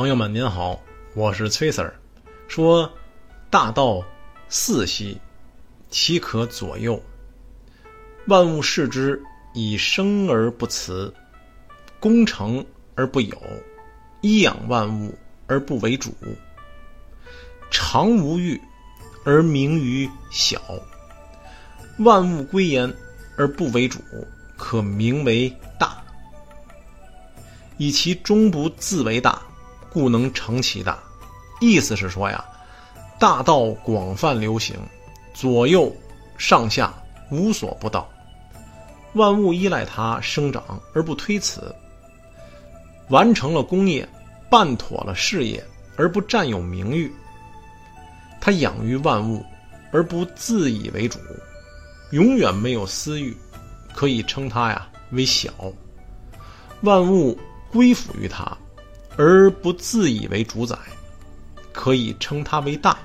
[0.00, 0.80] 朋友们您好，
[1.12, 1.92] 我是崔 Sir。
[2.48, 2.90] 说
[3.50, 4.02] 大道
[4.48, 5.20] 四兮，
[5.90, 6.98] 其可左右？
[8.24, 11.12] 万物视之以生而不辞，
[11.98, 12.64] 功成
[12.94, 13.38] 而不有，
[14.22, 15.14] 衣养万物
[15.46, 16.14] 而不为主。
[17.70, 18.58] 常无欲
[19.22, 20.62] 而名于小，
[21.98, 22.90] 万物归焉
[23.36, 24.00] 而不为主，
[24.56, 26.02] 可名为大。
[27.76, 29.42] 以其终不自为大，
[29.92, 30.98] 故能成其大。
[31.60, 32.44] 意思是说呀，
[33.18, 34.76] 大道广泛流行，
[35.34, 35.94] 左右
[36.38, 36.94] 上下
[37.30, 38.08] 无所不到，
[39.12, 41.74] 万物依赖它生长而不推辞，
[43.10, 44.08] 完成了功业，
[44.48, 45.62] 办妥了事业
[45.96, 47.12] 而不占有名誉。
[48.40, 49.44] 它养育万物
[49.92, 51.18] 而不自以为主，
[52.12, 53.36] 永远没有私欲，
[53.94, 55.50] 可以称它呀为小。
[56.80, 57.38] 万物
[57.70, 58.56] 归附于它，
[59.22, 60.74] 而不自以为主宰。
[61.72, 62.96] 可以称他为大。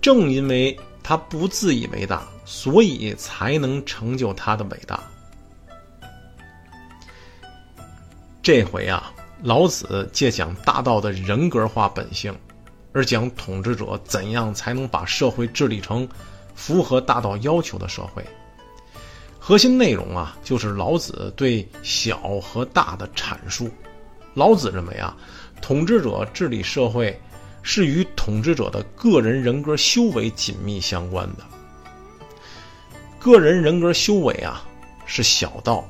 [0.00, 5.02] 正因为他不自以为大，所以才能成就他的伟大。
[8.40, 12.32] 这回啊，老子借讲大道的人格化本性，
[12.92, 16.08] 而讲统治者怎样才能把社会治理成
[16.54, 18.24] 符合大道要求的社会。
[19.40, 23.68] 核心内容啊，就是老子对小和大的阐述。
[24.34, 25.16] 老子认为啊，
[25.62, 27.18] 统治者治理社会。
[27.66, 31.38] 是与统治者的个人人格修为紧密相关的。
[33.18, 34.62] 个人人格修为啊，
[35.06, 35.82] 是小道，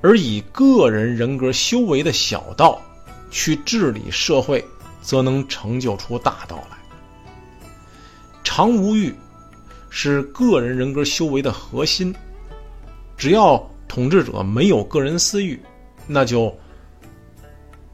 [0.00, 2.80] 而以个人人格修为的小道
[3.32, 4.64] 去治理社会，
[5.02, 6.78] 则能成就出大道来。
[8.44, 9.12] 常无欲，
[9.90, 12.14] 是个人人格修为的核心。
[13.16, 15.60] 只要统治者没有个人私欲，
[16.06, 16.56] 那就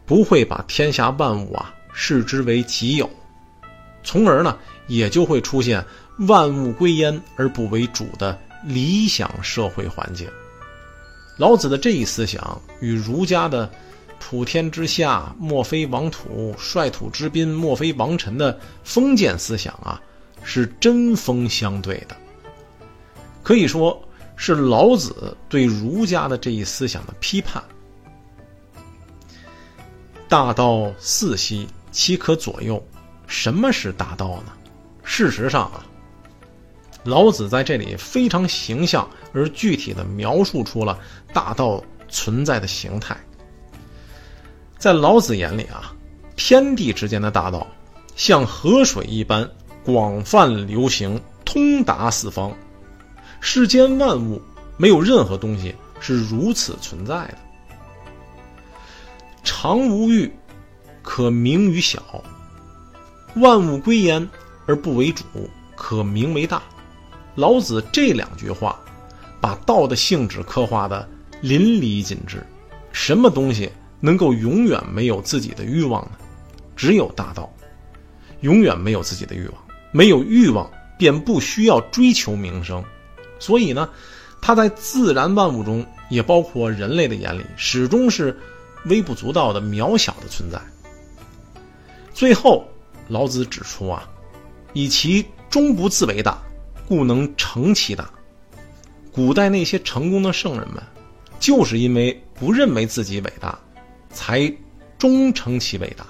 [0.06, 1.74] 不会把天下万物啊。
[1.96, 3.08] 视之为己有，
[4.02, 5.84] 从而呢，也就会出现
[6.26, 10.28] 万物归焉而不为主的理想社会环境。
[11.38, 13.70] 老子的这一思想与儒家的
[14.18, 20.02] “普天之下莫非王土，率土之滨莫非王臣”的封建思想啊，
[20.42, 22.16] 是针锋相对的。
[23.44, 24.02] 可以说
[24.34, 27.62] 是老子对儒家的这一思想的批判。
[30.28, 31.68] 大道四兮。
[31.92, 32.84] 其可左右？
[33.28, 34.52] 什么是大道呢？
[35.04, 35.86] 事实上啊，
[37.04, 40.98] 老子在这里非常形象而具体的描述出了
[41.32, 43.16] 大道存在的形态。
[44.76, 45.94] 在老子眼里啊，
[46.34, 47.64] 天地之间的大道
[48.16, 49.48] 像河水一般
[49.84, 52.52] 广泛流行，通达四方。
[53.40, 54.42] 世间万物
[54.76, 57.38] 没有任何东西是如此存在的。
[59.64, 60.30] 常无欲。
[61.02, 62.22] 可名于小，
[63.36, 64.28] 万物归焉
[64.66, 65.24] 而不为主，
[65.74, 66.62] 可名为大。
[67.34, 68.78] 老子这两句话，
[69.40, 71.08] 把道的性质刻画的
[71.40, 72.46] 淋漓尽致。
[72.92, 73.70] 什么东西
[74.00, 76.18] 能够永远没有自己的欲望呢？
[76.76, 77.50] 只有大道，
[78.42, 79.54] 永远没有自己的欲望。
[79.92, 82.84] 没有欲望，便不需要追求名声。
[83.38, 83.88] 所以呢，
[84.42, 88.38] 它在自然万物中，也包括人类的眼里，始终是
[88.86, 90.60] 微不足道的渺小的存在。
[92.12, 92.66] 最后，
[93.08, 94.08] 老子指出啊，
[94.72, 96.38] 以其终不自为大，
[96.88, 98.08] 故能成其大。
[99.12, 100.82] 古代那些成功的圣人们，
[101.38, 103.58] 就是因为不认为自己伟大，
[104.10, 104.52] 才
[104.98, 106.04] 终成其伟大。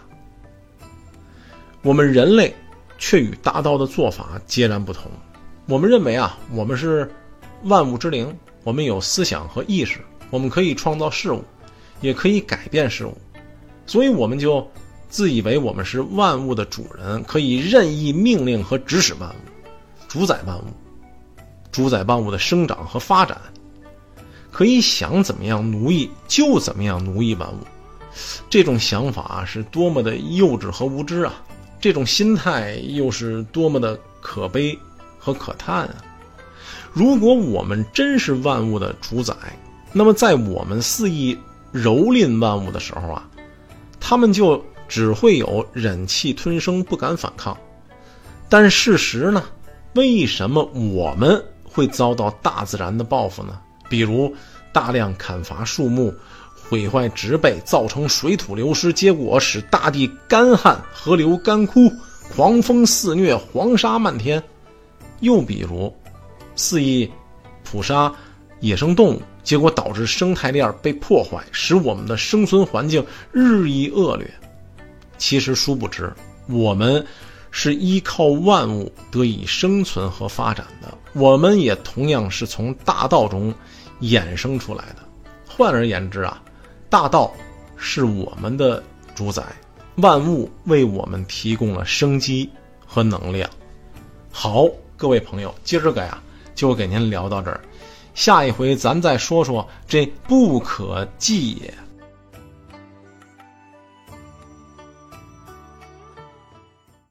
[1.82, 2.54] 我们人类
[2.96, 5.10] 却与大道的做法截然不同。
[5.66, 7.10] 我们认为啊，我们是
[7.64, 11.44] 万物之灵，我们有思想和意识，我们可以创造事物，
[12.04, 13.16] 也可以改变事物，
[13.86, 14.64] 所以我们就。
[15.06, 19.34] 自以为我们是万物的主人，可以任意命令和指使万物，
[20.08, 20.64] 主宰万物，
[21.70, 23.40] 主宰万物的生长和发展，
[24.50, 27.58] 可以想怎么样奴役就怎么样奴役万物。
[28.50, 31.34] 这种想法是多么的幼稚和无知啊！
[31.80, 34.76] 这种心态又是多么的可悲
[35.16, 35.94] 和可叹啊！
[36.92, 39.32] 如果我们真是万物的主宰，
[39.92, 41.38] 那么在我们肆意
[41.74, 43.28] 蹂躏万物的时候啊，
[44.00, 44.64] 他们就。
[44.86, 47.56] 只会有忍气吞声，不敢反抗。
[48.50, 49.42] 但事实呢？
[49.94, 53.58] 为什么我们会遭到大自然的报复呢？
[53.88, 54.32] 比如
[54.74, 56.14] 大量砍伐树木，
[56.68, 61.90] 毁坏植被，造成水土流失，结果使大地干旱，河流干枯，
[62.36, 64.40] 狂风肆虐，黄沙漫天。
[65.20, 65.92] 又比如
[66.54, 67.10] 肆意
[67.64, 68.12] 捕杀
[68.64, 74.26] 野生动物，结果导致生态链被破坏，使我们的生存环境日益恶劣。
[75.18, 76.10] 其实殊不知，
[76.48, 77.06] 我们
[77.50, 80.96] 是依靠万物得以生存和发展的。
[81.12, 83.52] 我们也同样是从大道中
[84.00, 85.04] 衍生出来的。
[85.46, 86.42] 换而言之啊，
[86.88, 87.30] 大道
[87.76, 88.82] 是我们的
[89.14, 89.42] 主宰，
[89.96, 92.48] 万物为我们提供了生机
[92.86, 93.48] 和能量。
[94.32, 94.66] 好，
[94.96, 96.18] 各位朋友，今儿个呀，
[96.54, 97.60] 就给您聊到这儿。
[98.14, 101.83] 下一回咱再说说这不可计也。